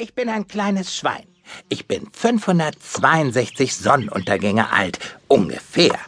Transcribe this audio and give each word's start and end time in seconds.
Ich 0.00 0.14
bin 0.14 0.30
ein 0.30 0.48
kleines 0.48 0.96
Schwein. 0.96 1.26
Ich 1.68 1.86
bin 1.86 2.08
562 2.10 3.76
Sonnenuntergänge 3.76 4.72
alt, 4.72 4.98
ungefähr. 5.28 5.98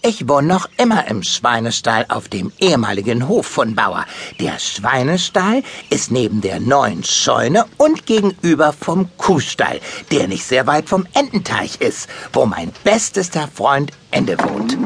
Ich 0.00 0.26
wohne 0.26 0.48
noch 0.48 0.70
immer 0.78 1.06
im 1.06 1.22
Schweinestall 1.22 2.06
auf 2.08 2.30
dem 2.30 2.50
ehemaligen 2.60 3.28
Hof 3.28 3.46
von 3.46 3.74
Bauer. 3.74 4.06
Der 4.38 4.58
Schweinestall 4.58 5.62
ist 5.90 6.10
neben 6.10 6.40
der 6.40 6.60
neuen 6.60 7.04
Scheune 7.04 7.66
und 7.76 8.06
gegenüber 8.06 8.72
vom 8.72 9.10
Kuhstall, 9.18 9.80
der 10.10 10.26
nicht 10.26 10.46
sehr 10.46 10.66
weit 10.66 10.88
vom 10.88 11.06
Ententeich 11.12 11.78
ist, 11.82 12.08
wo 12.32 12.46
mein 12.46 12.72
bestester 12.84 13.50
Freund 13.54 13.92
Ende 14.12 14.38
wohnt. 14.38 14.78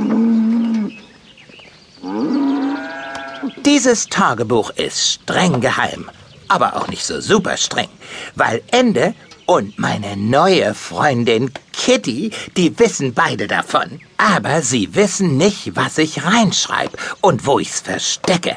Dieses 3.65 4.09
Tagebuch 4.09 4.71
ist 4.71 5.13
streng 5.13 5.61
geheim, 5.61 6.11
aber 6.49 6.77
auch 6.77 6.89
nicht 6.89 7.05
so 7.05 7.21
super 7.21 7.57
streng, 7.57 7.89
weil 8.35 8.63
Ende 8.71 9.15
und 9.47 9.79
meine 9.79 10.17
neue 10.17 10.75
Freundin 10.75 11.53
Kitty, 11.73 12.31
die 12.57 12.79
wissen 12.79 13.15
beide 13.15 13.47
davon. 13.47 14.01
Aber 14.17 14.63
sie 14.63 14.95
wissen 14.95 15.37
nicht, 15.37 15.77
was 15.77 15.99
ich 15.99 16.25
reinschreibe 16.25 16.97
und 17.21 17.47
wo 17.47 17.59
ich's 17.59 17.81
verstecke. 17.81 18.57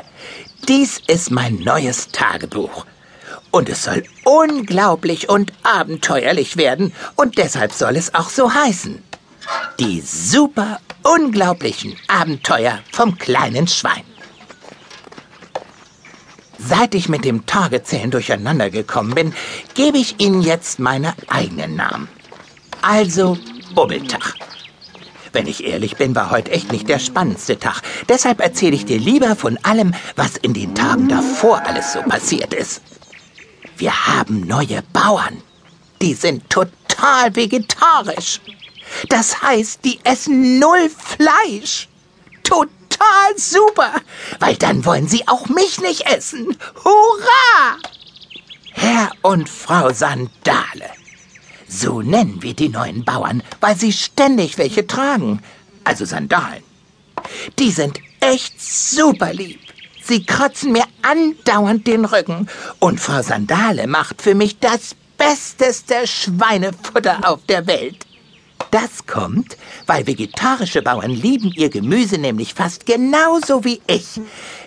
Dies 0.68 1.02
ist 1.08 1.32
mein 1.32 1.56
neues 1.56 2.10
Tagebuch. 2.10 2.86
Und 3.52 3.70
es 3.70 3.84
soll 3.84 4.04
unglaublich 4.24 5.30
und 5.30 5.54
abenteuerlich 5.64 6.58
werden 6.58 6.94
und 7.16 7.38
deshalb 7.38 7.72
soll 7.74 7.96
es 7.96 8.14
auch 8.14 8.30
so 8.30 8.54
heißen. 8.54 9.02
Die 9.80 10.02
super 10.02 10.80
unglaublichen 11.04 11.96
Abenteuer 12.08 12.80
vom 12.92 13.18
kleinen 13.18 13.68
Schwein. 13.68 14.04
Seit 16.68 16.96
ich 16.96 17.08
mit 17.08 17.24
dem 17.24 17.46
Tagezählen 17.46 18.12
durcheinander 18.12 18.70
gekommen 18.70 19.16
bin, 19.16 19.34
gebe 19.74 19.98
ich 19.98 20.20
Ihnen 20.20 20.42
jetzt 20.42 20.80
meine 20.80 21.14
eigenen 21.30 21.78
Namen. 21.78 22.10
Also 22.82 23.38
Bubbeltag. 23.74 24.34
Wenn 25.32 25.48
ich 25.48 25.64
ehrlich 25.66 25.96
bin, 25.96 26.14
war 26.14 26.30
heute 26.30 26.52
echt 26.52 26.72
nicht 26.72 26.90
der 26.90 27.00
spannendste 27.00 27.58
Tag. 27.58 27.82
Deshalb 28.10 28.42
erzähle 28.42 28.76
ich 28.76 28.86
dir 28.86 28.98
lieber 29.00 29.38
von 29.38 29.58
allem, 29.64 29.94
was 30.18 30.36
in 30.36 30.54
den 30.54 30.76
Tagen 30.76 31.08
davor 31.08 31.66
alles 31.66 31.94
so 31.94 32.02
passiert 32.02 32.54
ist. 32.54 32.82
Wir 33.78 34.08
haben 34.08 34.42
neue 34.42 34.82
Bauern. 34.92 35.42
Die 36.02 36.16
sind 36.16 36.50
total 36.50 37.34
vegetarisch. 37.36 38.42
Das 39.08 39.42
heißt, 39.42 39.86
die 39.86 40.00
essen 40.04 40.60
null 40.60 40.90
Fleisch. 40.90 41.88
Total 42.98 43.38
super, 43.38 43.94
weil 44.40 44.56
dann 44.56 44.86
wollen 44.86 45.08
sie 45.08 45.28
auch 45.28 45.48
mich 45.50 45.80
nicht 45.82 46.08
essen. 46.08 46.58
Hurra! 46.84 47.78
Herr 48.72 49.12
und 49.22 49.50
Frau 49.50 49.92
Sandale. 49.92 50.90
So 51.68 52.02
nennen 52.02 52.42
wir 52.42 52.54
die 52.54 52.70
neuen 52.70 53.04
Bauern, 53.04 53.44
weil 53.60 53.76
sie 53.76 53.92
ständig 53.92 54.58
welche 54.58 54.88
tragen, 54.88 55.42
also 55.84 56.06
Sandalen. 56.06 56.64
Die 57.60 57.72
sind 57.72 58.00
echt 58.20 58.62
super 58.62 59.34
lieb. 59.34 59.60
Sie 60.04 60.26
kratzen 60.26 60.72
mir 60.72 60.86
andauernd 61.02 61.86
den 61.86 62.06
Rücken 62.06 62.48
und 62.80 63.00
Frau 63.00 63.22
Sandale 63.22 63.88
macht 63.88 64.22
für 64.22 64.36
mich 64.36 64.60
das 64.60 64.96
besteste 65.18 66.08
Schweinefutter 66.08 67.30
auf 67.30 67.42
der 67.48 67.68
Welt. 67.68 68.06
Das 68.72 69.06
kommt, 69.06 69.58
weil 69.86 70.06
vegetarische 70.08 70.82
Bauern 70.82 71.12
lieben 71.12 71.52
ihr 71.56 71.70
Gemüse 71.70 72.18
nämlich 72.18 72.54
fast 72.54 72.86
genauso 72.86 73.64
wie 73.64 73.82
ich. 73.88 74.20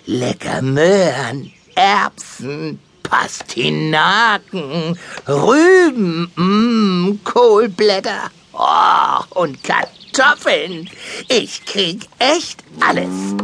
Lecker 0.05 0.61
Möhren, 0.61 1.51
Erbsen, 1.75 2.79
Pastinaken, 3.03 4.97
Rüben, 5.27 6.31
mm, 6.35 7.19
Kohlblätter 7.23 8.31
oh, 8.53 9.41
und 9.41 9.59
Kartoffeln. 9.63 10.89
Ich 11.27 11.65
krieg 11.65 12.07
echt 12.19 12.63
alles. 12.79 13.35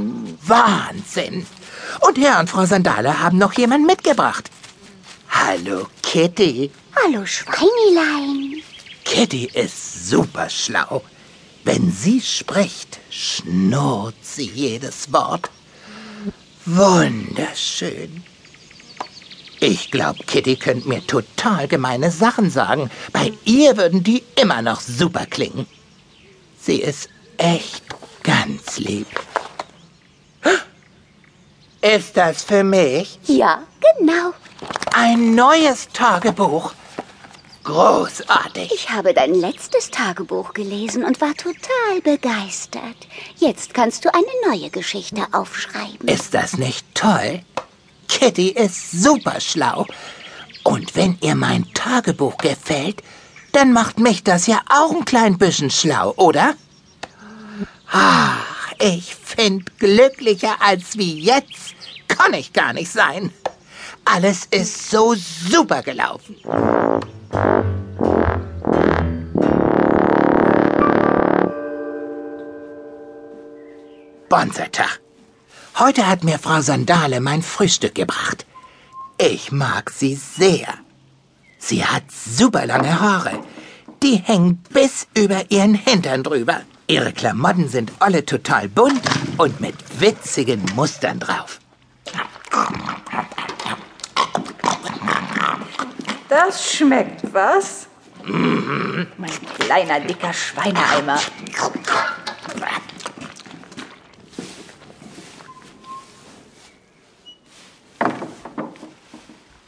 Wahnsinn. 0.43 1.45
Und 1.99 2.17
Herr 2.17 2.39
und 2.39 2.49
Frau 2.49 2.65
Sandale 2.65 3.19
haben 3.19 3.37
noch 3.37 3.53
jemanden 3.53 3.85
mitgebracht. 3.85 4.49
Hallo, 5.29 5.87
Kitty. 6.01 6.71
Hallo, 6.95 7.25
Schweinilein. 7.25 8.46
Kitty 9.07 9.49
ist 9.53 10.09
super 10.09 10.49
schlau. 10.49 11.01
Wenn 11.63 11.91
sie 11.91 12.19
spricht, 12.21 12.99
schnurrt 13.09 14.15
sie 14.21 14.49
jedes 14.49 15.11
Wort. 15.13 15.49
Wunderschön. 16.65 18.23
Ich 19.61 19.91
glaube, 19.91 20.23
Kitty 20.25 20.57
könnte 20.57 20.89
mir 20.89 21.07
total 21.07 21.69
gemeine 21.69 22.11
Sachen 22.11 22.51
sagen. 22.51 22.91
Bei 23.13 23.31
ihr 23.45 23.77
würden 23.77 24.03
die 24.03 24.23
immer 24.35 24.61
noch 24.61 24.81
super 24.81 25.25
klingen. 25.25 25.65
Sie 26.59 26.81
ist 26.81 27.09
echt 27.37 27.83
ganz 28.23 28.77
lieb. 28.77 29.07
Ist 31.81 32.17
das 32.17 32.43
für 32.43 32.63
mich? 32.65 33.19
Ja, 33.25 33.63
genau. 33.97 34.33
Ein 34.93 35.33
neues 35.33 35.87
Tagebuch. 35.93 36.73
Großartig. 37.67 38.71
Ich 38.73 38.91
habe 38.91 39.13
dein 39.13 39.33
letztes 39.33 39.91
Tagebuch 39.91 40.53
gelesen 40.53 41.03
und 41.03 41.19
war 41.19 41.33
total 41.33 42.01
begeistert. 42.01 42.95
Jetzt 43.35 43.73
kannst 43.73 44.05
du 44.05 44.13
eine 44.13 44.25
neue 44.49 44.69
Geschichte 44.69 45.27
aufschreiben. 45.33 46.07
Ist 46.07 46.33
das 46.33 46.57
nicht 46.57 46.85
toll? 46.95 47.41
Kitty 48.07 48.51
ist 48.51 48.91
super 48.91 49.41
schlau. 49.41 49.85
Und 50.63 50.95
wenn 50.95 51.17
ihr 51.19 51.35
mein 51.35 51.65
Tagebuch 51.73 52.37
gefällt, 52.37 53.03
dann 53.51 53.73
macht 53.73 53.99
mich 53.99 54.23
das 54.23 54.47
ja 54.47 54.61
auch 54.69 54.91
ein 54.91 55.03
klein 55.03 55.37
bisschen 55.37 55.69
schlau, 55.69 56.13
oder? 56.15 56.55
Ach, 57.91 58.71
ich 58.79 59.13
find 59.13 59.77
glücklicher 59.77 60.61
als 60.61 60.97
wie 60.97 61.19
jetzt 61.19 61.75
kann 62.07 62.33
ich 62.33 62.53
gar 62.53 62.71
nicht 62.71 62.93
sein. 62.93 63.33
Alles 64.05 64.45
ist 64.51 64.89
so 64.89 65.15
super 65.15 65.83
gelaufen. 65.83 66.37
Bonsertag. 74.29 74.99
Heute 75.79 76.07
hat 76.07 76.23
mir 76.23 76.39
Frau 76.39 76.61
Sandale 76.61 77.19
mein 77.19 77.41
Frühstück 77.41 77.95
gebracht. 77.95 78.45
Ich 79.17 79.51
mag 79.51 79.89
sie 79.89 80.15
sehr. 80.15 80.67
Sie 81.57 81.85
hat 81.85 82.03
super 82.11 82.65
lange 82.65 82.99
Haare. 82.99 83.39
Die 84.03 84.15
hängen 84.15 84.63
bis 84.69 85.07
über 85.15 85.49
ihren 85.49 85.73
Hintern 85.73 86.23
drüber. 86.23 86.61
Ihre 86.87 87.11
Klamotten 87.11 87.67
sind 87.67 87.91
alle 87.99 88.25
total 88.25 88.69
bunt 88.69 89.01
und 89.37 89.59
mit 89.59 89.75
witzigen 89.99 90.63
Mustern 90.75 91.19
drauf. 91.19 91.59
Das 96.29 96.73
schmeckt, 96.73 97.21
was? 97.33 97.87
Mhm. 98.25 99.07
Mein 99.17 99.31
kleiner, 99.59 100.01
dicker 100.01 100.33
Schweineeimer. 100.33 101.19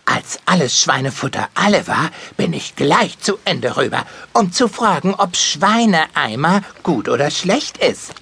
Als 0.06 0.40
alles 0.46 0.82
Schweinefutter 0.82 1.48
alle 1.56 1.88
war, 1.88 2.12
bin 2.36 2.52
ich 2.52 2.76
gleich 2.76 3.18
zu 3.20 3.40
Ende 3.46 3.78
rüber, 3.78 4.06
um 4.34 4.52
zu 4.52 4.68
fragen, 4.68 5.16
ob 5.16 5.38
Schweineeimer 5.38 6.62
gut 6.84 7.08
oder 7.08 7.32
schlecht 7.32 7.78
ist. 7.78 8.14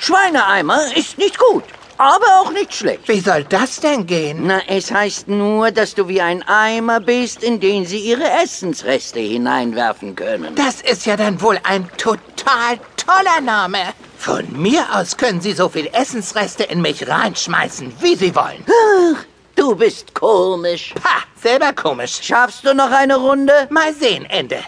Schweineeimer 0.00 0.96
ist 0.96 1.18
nicht 1.18 1.38
gut 1.38 1.64
aber 1.98 2.40
auch 2.40 2.52
nicht 2.52 2.74
schlecht. 2.74 3.08
Wie 3.08 3.20
soll 3.20 3.44
das 3.44 3.80
denn 3.80 4.06
gehen? 4.06 4.46
Na, 4.46 4.60
es 4.68 4.90
heißt 4.90 5.28
nur, 5.28 5.70
dass 5.70 5.94
du 5.94 6.08
wie 6.08 6.20
ein 6.20 6.42
Eimer 6.46 7.00
bist, 7.00 7.42
in 7.42 7.60
den 7.60 7.84
sie 7.84 7.98
ihre 7.98 8.28
Essensreste 8.42 9.20
hineinwerfen 9.20 10.14
können. 10.14 10.54
Das 10.54 10.80
ist 10.80 11.06
ja 11.06 11.16
dann 11.16 11.40
wohl 11.42 11.58
ein 11.64 11.88
total 11.96 12.78
toller 12.96 13.40
Name. 13.40 13.78
Von 14.16 14.60
mir 14.60 14.84
aus 14.92 15.16
können 15.16 15.40
Sie 15.40 15.52
so 15.52 15.68
viel 15.68 15.86
Essensreste 15.92 16.64
in 16.64 16.80
mich 16.80 17.08
reinschmeißen, 17.08 17.92
wie 18.00 18.16
Sie 18.16 18.34
wollen. 18.34 18.64
Ach, 18.66 19.24
du 19.54 19.76
bist 19.76 20.14
komisch. 20.14 20.94
Ha, 21.04 21.22
selber 21.40 21.72
komisch. 21.72 22.18
Schaffst 22.22 22.64
du 22.66 22.74
noch 22.74 22.90
eine 22.90 23.16
Runde? 23.16 23.52
Mal 23.70 23.94
sehen, 23.94 24.24
Ende. 24.26 24.58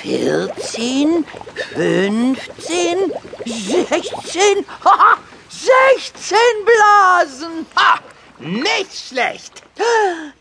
Vierzehn, 0.00 1.24
fünfzehn, 1.74 3.12
sechzehn, 3.44 4.64
sechzehn 5.48 6.64
Blasen. 6.64 7.66
Ha, 7.76 7.98
nicht 8.38 8.94
schlecht. 8.94 9.62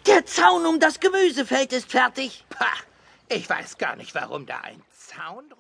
Der 0.05 0.25
Zaun 0.25 0.65
um 0.65 0.79
das 0.79 0.99
Gemüsefeld 0.99 1.73
ist 1.73 1.91
fertig. 1.91 2.45
Ha, 2.59 2.71
ich 3.29 3.49
weiß 3.49 3.77
gar 3.77 3.95
nicht, 3.95 4.13
warum 4.13 4.45
da 4.45 4.59
ein 4.59 4.81
Zaun 4.91 5.49
drum 5.49 5.55